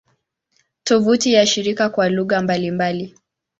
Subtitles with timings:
[0.83, 3.15] Tovuti ya shirika kwa lugha mbalimbali